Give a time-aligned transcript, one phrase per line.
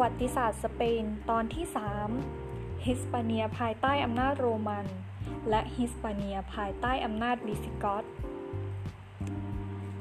[0.00, 1.64] วัติศาสตร์สเปนตอนที่
[2.26, 4.86] 3 ฮิสปาเนียภายใต้อำนาจโรมัน
[5.48, 8.04] และฮิสปาเนียภายใต้อำนาจวิสิกอต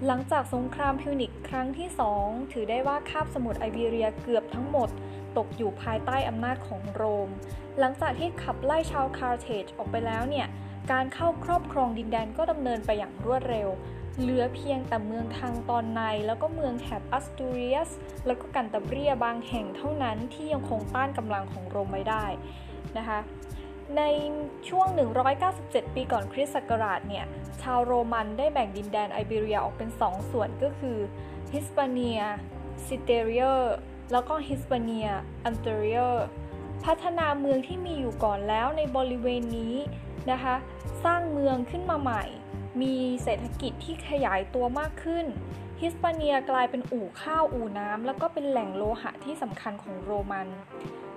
[0.05, 4.89] หลังจากสงครามพิวนิกครั้งที่สองถือได้ว่าคาบสมุทรไอบีเรียเกือบทั้งหมด
[5.37, 7.29] ตกอยู่ภายใต้อำนาจของโรม
[7.79, 10.47] หลังจากที่ขับไล่ชาวคาร์เทจออกไปแล้วเนี่ย
[10.91, 13.69] การเข้าครอบครองดินแดนก็ดำเนินไปอย่างรวดเร็ว
[14.19, 17.89] เหลือเพียงแต่เมืองทางตอนใน แล้วก็เมืองแถบอัสตูเรียส
[18.25, 22.25] แล้วก็กันตาเบรียบางแห่งเท่านั้นที่ยังคงต้านกำลังของโรมไว้ได้
[22.97, 23.19] นะคะ
[23.97, 24.01] ใน
[24.69, 24.87] ช่วง
[25.41, 27.25] 197 ปีก่อนคริสต์ศักราชเนี่ย
[27.61, 30.97] ชาวโรมันได้แบ่งดินแดนไอบีเรียออกเป็น 2 ส่วนก็คือ
[31.53, 32.21] ฮิสปาเนีย
[32.87, 33.45] ซิเตริออร์
[34.11, 35.07] แล้วก็ฮิสปาเนีย
[35.45, 35.99] อุลเตริออร์
[36.85, 39.75] พัฒนาเมืองที่มีอยู่ก่อนแล้วในบริเวณนี้
[40.31, 40.55] นะคะ
[41.03, 42.23] สร้างเมืองขึ้นมาใหม่
[42.81, 45.25] มีเศรษฐกิจที่ขยายตัวมากขึ้น
[45.79, 50.47] ฮิสปาเนียกลายเป็นอู่ข้าวอู่น้ำ แล้วก็เป็นแหล่งโลหะที่สำคัญของโรมัน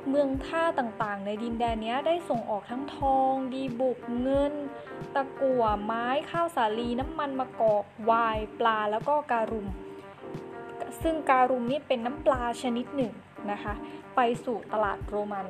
[0.08, 4.54] เมืองท่าต่างๆ ในดินแดนนี้ได้ส่งออกทั้งทอง ดีบุก เงิน
[5.14, 9.66] ตะกั่ว ไม้ ข้าวสาลี น้ำมันมะกอกไวน์ปลา แล้วก็การุม
[11.02, 13.12] ซึ่งการุมนี่เป็นน้ำปลาชนิดหนึ่ง
[13.50, 13.74] นะคะ
[14.16, 15.46] ไปสู่ตลาดโรมัน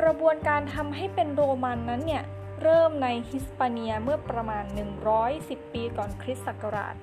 [0.00, 2.24] กระบวนการทำให้เป็นโรมันนั้นเนี่ย
[2.62, 4.64] เริ่มในฮิสปาเนียเมื่อประมาณ
[5.18, 6.94] 110 ปีก่อนคริสต์ศักราช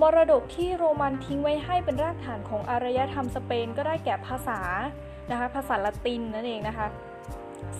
[0.00, 4.60] มรดกที่โรมันทิ้งไว้ให้เป็นรากฐานของอารยธรรมสเปนก็ได้แก่ภาษา
[5.30, 6.86] นะคะภาษาละตินนั่นเองนะคะ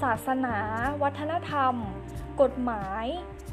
[0.02, 0.56] ศาสนา
[1.02, 1.74] วัฒนธรรม
[2.42, 3.06] กฎหมาย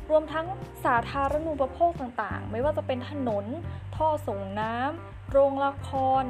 [0.09, 0.47] รวมทั้ง
[0.86, 3.45] สาธารณูปโภคต่างๆ ไม่ว่าจะเป็นถนน
[3.95, 5.89] ท่อส่งน้ำโรงละค
[6.22, 6.23] ร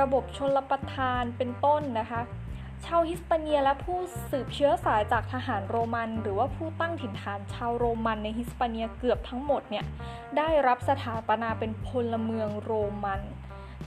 [0.00, 2.20] ระบบชลประทานเป็นต้นนะคะ
[2.86, 3.98] ชาวฮิสปาเนียและผู้
[4.30, 9.84] สืบเชื้อสายจากทหารโรมัน หรือว่าผู้ตั้งถิ่นฐานชาวโรมันในฮิสปาเนียเกือบทั้งหมดเนี่ย
[10.36, 12.72] ได้รับสถาปนาเป็นพลเมืองโร
[13.04, 13.20] มัน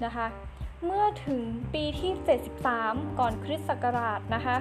[0.05, 0.27] นะคะ
[0.85, 1.41] เมื่อถึง
[1.73, 2.11] ปีที่
[2.65, 4.55] 73 ก่อนคริสต์ศักราชนะคะ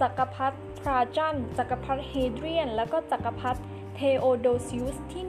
[0.00, 3.60] จักรพรรดิทราจันจักรพรรดิเฮเดรียน และก็จักรพรรดิ
[3.94, 5.24] เทโอโดซิอุสที่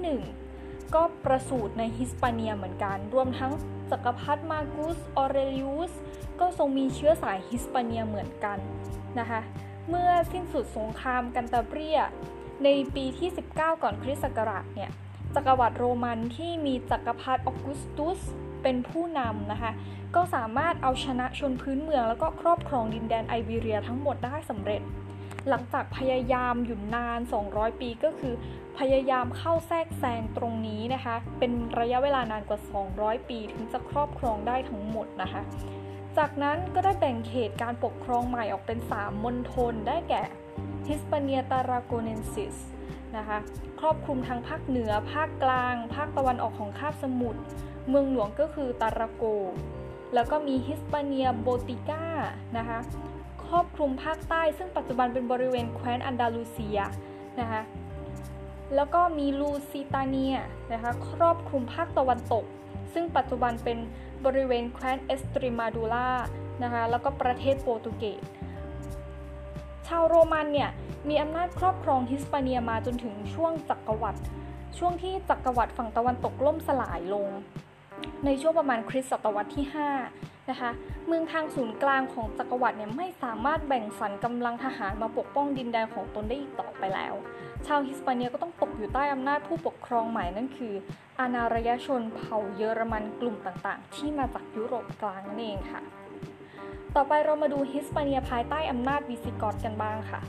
[0.46, 3.52] 1 ก็ประสูติในฮิสปาเนียเหมือนกัน รวมทั้ง
[3.92, 5.94] จักรพรรดิมาร์กุสออเรลิอุส
[6.40, 8.58] ก็ทรงมีเชื้อสายฮิสปาเนียเหมือนกัน
[9.20, 9.42] นะคะ
[9.90, 12.00] เมื่อสิ้นสุดสงครามกันตาเบรีย
[12.64, 14.92] ในปีที่ 19 ก่อนคริสต์ศักราชเนี่ย
[15.36, 18.20] จักรวรรดิโรมันที่มีจักรพรรดิออกุสตุส
[18.64, 19.72] เป็นผู้นำนะคะ
[20.16, 24.82] ก็สามารถเอาชนะชนพื้นเมือง แล้วก็ครอบครองดินแดนไอเบเรียทั้งหมดได้สำเร็จ
[25.50, 27.20] หลังจากพยายามอยู่นาน
[27.50, 28.34] 200 ปีก็คือ
[28.80, 32.60] พยายามเข้าแทรกแซงตรงนี้นะคะ เป็นระยะเวลานานกว่า
[32.94, 35.42] 200 ปีถึงจะครอบครองได้ทั้งหมดนะคะ
[36.18, 40.22] จากนั้นก็ได้แบ่งเขตการปกครองใหม่ออกเป็น 3 มณฑลได้แก่
[40.88, 42.56] ฮิสปาเนียตาร์ราโกเนนซิส
[43.18, 43.38] นะคะ
[43.80, 47.42] ครอบคลุมทั้งภาคเหนือ ภาคกลาง ภาคตะวันออกของคาบสมุทร
[47.90, 49.24] เมืองหลวงก็คือตาร์ราโก
[50.14, 52.06] แล้วก็มีฮิสปาเนียไบติกา
[52.58, 52.80] นะคะ
[53.46, 56.80] ครอบคลุมภาคใต้ซึ่งปัจจุบันเป็นบริเวณแคว้นอันดาลูเซีย
[57.40, 57.62] นะคะ
[58.76, 60.36] แล้วก็มีลูซิตาเนีย
[60.74, 62.46] นะคะครอบคลุมภาคตะวันตก
[62.94, 63.78] ซึ่งปัจจุบันเป็น
[64.26, 66.10] บริเวณแคว้นเอสเตรมาดูรา
[66.64, 68.22] นะคะแล้วก็ประเทศโปรตุเกส
[69.88, 70.70] ชาวโรมันเนี่ย
[71.10, 74.22] มีอำนาจครอบครองฮิสปาเนียมาจนถึงช่วงจักรวรรดิ
[74.78, 77.28] ช่วงที่จักรวรรดิฝั่งตะวันตกล่มสลายลง
[78.26, 80.72] ในช่วงประมาณคริสต์ศตวรรษที่ 5 นะคะ
[81.08, 87.14] เมืองทางศูนย์กลางของจักรวรรดิเนี่ยไม่สามารถแบ่งสรรกำลังทหารมาปกป้องดินแดนของตนได้อีกต่อไปแล้ว
[87.66, 90.74] ชาวฮิสปาเนียก็ต้องตกอยู่ใต้อำนาจผู้ปกครองใหม่นั่นคือ
[91.20, 95.82] อนารยชนเผ่าเยอรมันกลุ่มต่างๆ ที่มาจากยุโรปกลางนั่นเองค่ะ
[96.96, 100.22] ต่อไปเรามาดูฮิสปาเนียภายใต้อำนาจวิสิกอตกันบ้างค่ะ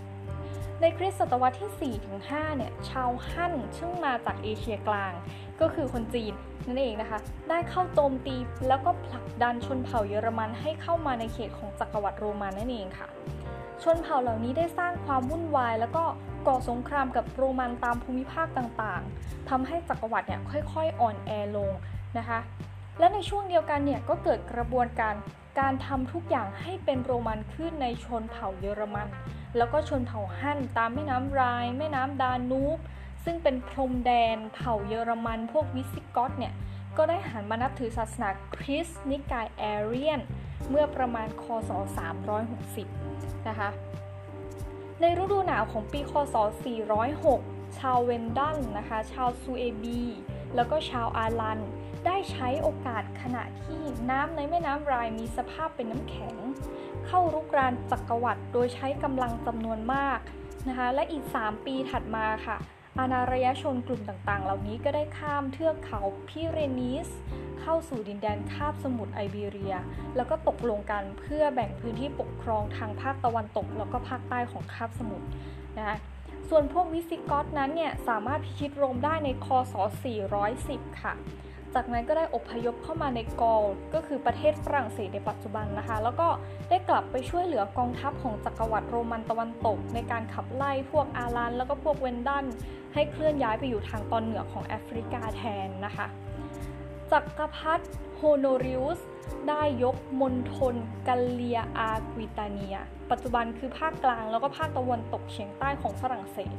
[0.81, 5.12] ในคริสตศตวรรษที่ 4-5 เนี่ย ชาวฮั่นซึ่งมาจากเอเชียกลาง
[5.61, 6.34] ก็คือคนจีน
[6.69, 7.19] นั่นเองนะคะ
[7.51, 8.37] ได้เข้าโจมตี
[8.69, 13.09] แล้วก็ผลักดันชนเผ่าเยอรมันให้เข้ามาในเขตของจักรวรรดิโรมันนั่นเองค่ะ
[13.83, 16.05] ชนเผ่าเหล่านี้ได้สร้างความวุ่นวาย แล้วก็
[16.47, 21.72] ก่อสงครามกับโรมันตามภูมิภาคต่างๆทำให้จักรวรรดิเนี่ยค่อยๆ อ่อนแอลง
[22.19, 22.39] นะคะ
[22.98, 25.15] และในช่วงเดียวกันเนี่ยก็เกิดกระบวนการ
[25.60, 29.09] การทำทุกอย่างให้เป็นโรมันขึ้นในชนเผ่าเยอรมัน
[29.57, 32.78] แล้วก็ชนเผ่าฮั่นตามแม่น้ำไรน์แม่น้ำดานูบ
[33.30, 36.54] ซึ่งเป็นพรมแดนเผ่าเยอรมันพวกวิสิกอตเนี่ย
[36.97, 40.21] ก็ได้หันมานับถือศาสนาคริสต์นิกายแอเรียน
[40.71, 41.71] เมื่อประมาณคศ
[42.59, 43.71] 360 นะคะ
[45.01, 46.34] ในฤดูหนาวของปีคศ
[47.07, 50.03] 406 ชาวแวนดัลนะคะ ชาวซูเอบี
[50.54, 51.60] แล้วก็ชาวอาลัน
[52.07, 53.80] ได้ใช้โอกาสขณะที่
[54.10, 56.34] น้ำในแม่น้ำไรน์มีสภาพเป็นน้ำแข็ง
[57.07, 60.19] เข้ารุกรานจักรวรรดิโดยใช้กำลังจำนวนมาก
[60.69, 62.59] นะคะ และอีก 3 ปีถัดมาค่ะ
[62.98, 67.09] อานารยชนกลุ่มต่างๆ เหล่านี้ก็ได้ข้ามเทือกเขาพิเรนีส
[67.60, 69.74] เข้าสู่ดินแดนคาบสมุทรไอเบีเรีย
[70.16, 75.27] แล้วก็ตกลงกันเพื่อแบ่งพื้นที่ปกครองทางภาคตะวันตก แล้วก็ภาคใต้ของคาบสมุทร
[75.78, 75.97] นะคะ
[76.48, 79.74] ส่วนพวกวิสิกอตนั้นเนี่ยสามารถพิชิตโรมได้ในคศ
[80.39, 81.15] 410 ค่ะ
[81.74, 83.62] จากนั้นก็ได้อพยพเข้ามาในกอล
[83.94, 86.28] ก็คือประเทศฝรั่งเศสในปัจจุบันนะคะ แล้วก็
[86.70, 92.45] ได้กลับไปช่วยเหลือกองทัพของจักรวรรดิโรมันตะวันตก ในการขับไล่พวกอาลันแล้วก็พวกแวนดัล
[92.94, 96.06] ให้เคลื่อนย้ายไปอยู่ทางตอนเหนือของแอฟริกาแทนนะคะ
[97.12, 97.84] จักรพรรดิ
[98.16, 99.00] โฮโนริอุส
[99.48, 100.74] ได้ยกมณฑล
[101.09, 102.76] กัลเลียอากวิตาเนีย
[103.10, 106.56] ปัจจุบันคือภาคกลางแล้วก็ภาคตะวันตกเฉียงใต้ของฝรั่งเศส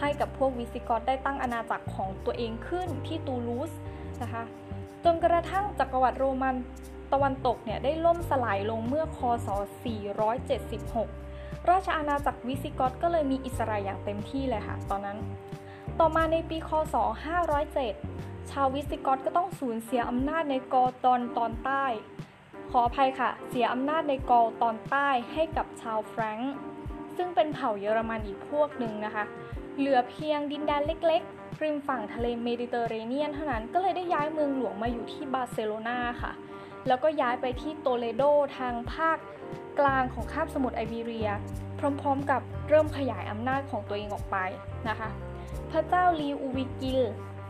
[0.00, 3.72] ให้กับพวกวิสิกอตได้ตั้งอาณาจักรของตัวเองขึ้นที่ตูลูส
[4.22, 4.42] นะคะ
[5.04, 6.56] จนกระทั่งจักรวรรดิโรมัน
[7.12, 9.48] ตะวันตกเนี่ยได้ล่มสลายลงเมื่อคศ
[10.78, 15.18] 476 ราชอาณาจักรวิสิกอตก็เลยมีอิสระอย่างเต็มที่เลยค่ะตอนนั้น
[15.98, 16.94] ต่อมาในปีคศ
[17.72, 21.84] 507 ชาววิสิกอตก็ต้องสูญเสียอำนาจในกอลตอนตอนใต้
[22.70, 26.54] ขออภัยค่ะ เสียอำนาจในกอลตอนใต้ให้กับชาวแฟรงก์
[27.16, 29.24] ซึ่งเป็นเผ่าเยอรมันอีกพวกหนึ่งนะคะ
[29.78, 36.32] เหลือเพียงดินแดนเล็กๆ ริมฝั่งทะเลเมดิเตอร์เรเนียนเท่านั้นก็เลยได้ย้ายเมืองหลวงมาอยู่ที่บาร์เซโลนาค่ะ
[36.86, 38.22] แล้วก็ย้ายไปที่โตเลโด
[38.58, 39.18] ทางภาค
[39.78, 41.30] กลางของคาบสมุทรไอเบีเรีย
[41.78, 44.36] พร้อมๆกับเริ่มขยายอำนาจของตัวเองออกไป
[44.88, 45.08] นะคะ
[45.70, 47.02] พระเจ้าลีอูวิกิลด์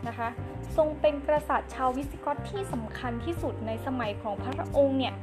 [0.07, 0.29] นะคะ
[0.77, 5.13] ทรงเป็นกษัตริย์ชาววิสิกอตที่สำคัญที่สุดในสมัยของพระองค์เนี่ย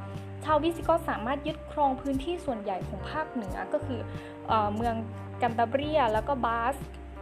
[0.45, 3.99] ชาววิสิกอตสามารถยึดครองพื้นที่ส่วนใหญ่ของภาคเหนือก็คือ
[4.47, 4.95] เอเมือง
[5.41, 6.75] กันตาเบรียแล้วก็บาสก์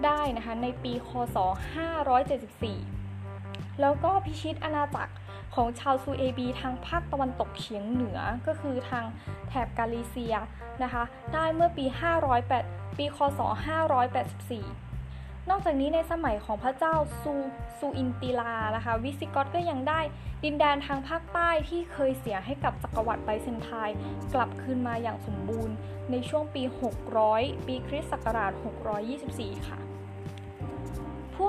[0.06, 1.38] ได้นะคะในปีคศ
[2.98, 5.14] 574 แล้วก็พิชิตอาณาจักร
[5.56, 9.06] ของชาวซูเอบีทางภาคตะวันตกเฉียงเหนือก็คือทาง
[9.48, 10.36] แถบกาลิเซีย
[10.84, 11.04] นะคะ
[11.34, 11.86] ได้เมื่อปี
[12.42, 13.40] 508 ปี คศ
[14.26, 17.34] 584 นอกจากนี้ในสมัยของพระเจ้าซู
[17.78, 20.02] ซูอินติลานะคะวิสิกอตก็ยังได้
[20.44, 23.98] ดินแดนทางภาคใต้ที่เคยเสียให้กับจักรวรรดิไบเซนไทน์
[24.34, 25.76] กลับคืนมาอย่างสมบูรณ์
[26.12, 26.64] ในช่วงปี
[27.16, 28.52] 600 ปีคริสต์ศักราช
[29.10, 29.87] 624 ค่ะ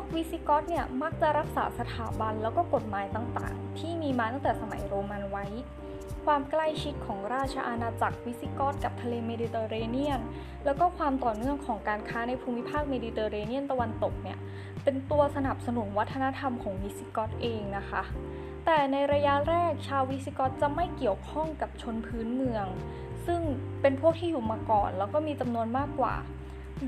[0.09, 5.47] พวกวิสิกอตเนี่ยมักจะรักษาสถาบันแล้วก็กฎหมายต่างๆ ที่มีมาตั้งแต่สมัยโรมันไว้
[6.25, 10.21] ความใกล้ชิดของราชอาณาจักรวิสิกอตกับทะเลเมดิเตอร์เรเนียน
[10.65, 14.39] แล้วก็ความต่อเนื่องของการค้าในภูมิภาคเมดิเตอร์เรเนียนตะวันตกเนี่ย
[14.85, 18.03] เป็นตัวสนับสนุนวัฒนธรรมของวิสิกอตเองนะคะ
[18.65, 22.67] แต่ในระยะแรกชาววิสิกอตจะไม่เกี่ยวข้องกับชนพื้นเมือง
[23.27, 23.41] ซึ่ง
[23.81, 26.15] เป็นพวกที่อยู่มาก่อน แล้วก็มีจำนวนมากกว่า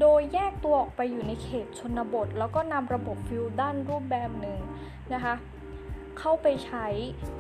[0.00, 4.58] โดยแยกตัวออกไปอยู่ในเขตชนบท แล้วก็นำระบบฟิวดันรูปแบบหนึ่ง
[5.14, 5.34] นะคะ
[6.19, 6.87] เข้าไปใช้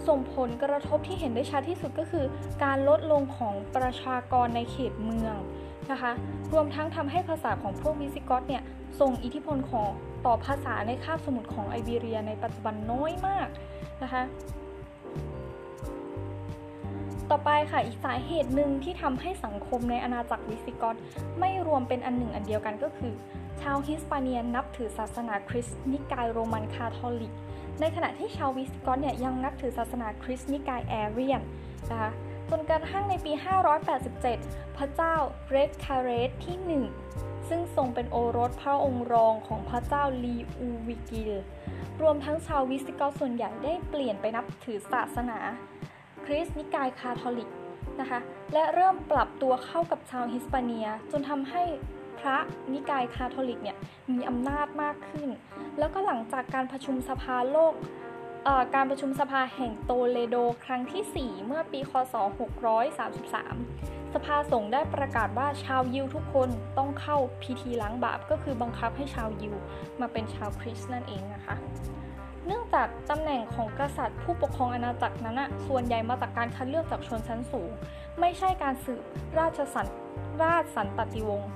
[0.08, 2.24] ส่งผลกระทบที่เห็นได้ชัดที่สุดก็คือ
[2.64, 5.36] การลดลงของประชากรในเขตเมือง
[5.90, 6.12] นะคะ
[6.52, 8.62] รวมทั้งทำให้ภาษาของพวกวิสิกอตเนี่ย
[9.00, 9.90] ส่งอิทธิพลของ
[10.26, 13.48] ต่อภาษาในคาบสมุทรของไอเบีเรียในปัจจุบันน้อยมาก
[14.02, 14.22] นะคะ
[17.30, 20.96] ต่อไปค่ะอีกสาเหตุหนึ่งที่ทำให้สังคมในอาณาจักรวิสิกอต
[21.38, 23.12] ไม่รวมเป็นอันหนึ่งอันเดียวกันก็คือ
[23.60, 27.34] ชาวฮิสปาเนียนับถือศาสนาคริสต์นิกายโรมันคาทอลิก
[27.80, 31.40] ในขณะที่ชาววิสิกอตเนี่ยยังนับถือศาสนาคริสต์นิกายแอเรียน
[31.90, 32.10] นะคะ
[32.50, 33.32] จนกระทั่งในปี
[34.04, 35.14] 587 พระเจ้า
[35.48, 41.30] เรกคาเรดที่ 1 ซึ่งทรงเป็นโอรสพระองค์รองของพระเจ้าลีอูวิกิลด์
[42.02, 45.38] รวมทั้งชาววิสิกอตส่วนใหญ่ได้เปลี่ยนไปนับถือศาสนา
[46.24, 47.50] คริสต์นิกายคาทอลิก
[48.00, 48.20] นะคะ
[48.52, 51.62] และเริ่มปรับตัวเข้ากับชาวฮิสปาเนีย จนทำให้
[52.18, 52.36] พระ
[52.72, 53.76] นิกายคาทอลิกเนี่ย
[54.12, 55.28] มีอำนาจมากขึ้น
[55.78, 57.74] แล้วก็หลังจากการประชุมสภาโลก
[58.74, 62.14] การประชุมสภาแห่งโตเลโดครั้งที่ 4 เมื่อปีคศ
[62.94, 66.48] 633 สภาสงฆ์ได้ประกาศว่าชาวยิวทุกคน
[66.78, 69.54] ต้องเข้าพิธีล้างบาป ก็คือบังคับให้ชาวยิว
[70.00, 71.56] มาเป็นชาวคริสต์นั่นเองนะคะ
[72.50, 77.70] นื่องจากตำแหน่งของกษัตริย์ ผู้ปกครองอาณาจักรนั้นอะส่วนใหญ่มาจากการคัดเลือกจากชนชั้นสูง
[78.20, 79.02] ไม่ใช่การสืบ
[79.38, 79.86] ราชสัน
[80.42, 81.50] ราชสันตติวงศ์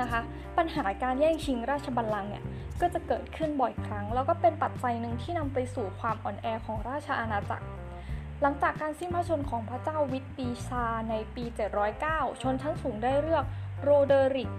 [0.00, 0.20] นะคะ
[0.56, 2.44] ปัญหาการแย่งชิงราชบัลลังก์เนี่ย
[2.80, 7.66] ก็จะเกิดขึ้นบ่อยครั้ง แล้วก็เป็นปัจจัยหนึ่งที่นำไปสู่ความอ่อนแอของราชอาณาจักร
[8.42, 11.44] หลังจากการสิ้นพระชนของพระเจ้าวิตปีชาในปี
[11.92, 13.44] 709 ชนชั้นสูงได้เลือก
[13.82, 14.50] โรเดริก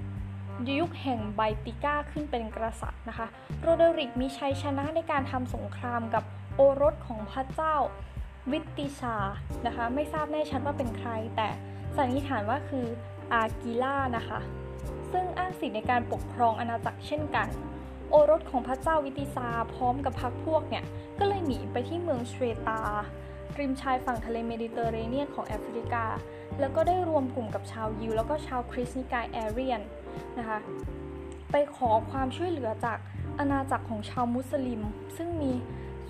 [0.79, 3.27] ยุคแห่งไบติก้าขึ้นเป็นกษัตริย์นะคะ
[3.61, 6.23] โรเดริกมีชัยชนะในการทำสงครามกับ
[6.55, 7.75] โอรสของพระเจ้า
[8.51, 9.15] วิตติชา
[9.65, 11.49] นะคะ ไม่ทราบแน่ชัดว่าเป็นใคร แต่
[11.97, 12.85] สันนิษฐานว่าคือ
[13.33, 14.39] อากิล่านะคะ
[15.11, 17.47] ซึ่งอ้างสิทธิในการปกครองอาณาจักรเช่นกัน
[18.09, 20.85] โอรสของพระเจ้าวิติซาพร้อมกับพรรคพวกเนี่ย
[21.19, 22.33] ก็เลยหนีไปที่เมืองเช
[22.67, 22.81] ตา
[23.59, 26.05] ริมชายฝั่งทะเลเมดิเตอร์เรเนียนของแอฟริกา
[26.59, 29.81] แล้วก็ได้รวมกลุ่มกับชาวยิวแล้วก็ชาวคริสต์นิกายแอเรียน
[30.39, 30.59] นะคะ
[31.51, 32.97] ไปขอความช่วยเหลือจาก
[33.39, 34.81] อาณาจักรของชาวมุสลิม
[35.17, 35.51] ซึ่งมี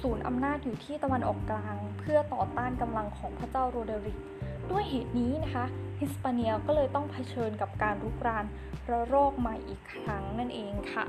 [0.01, 4.19] ศูนย์อำนาจอยู่ที่ตะวันออกกลาง เพื่อต่อต้านกำลังของพระเจ้าโรเดริก
[4.71, 5.65] ด้วยเหตุนี้นะคะ
[5.99, 8.45] ฮิสปาเนียก็เลยต้องเผชิญกับการรุกราน
[8.89, 11.05] ระลอกใหม่อีกครั้งนั่นเองค่ะ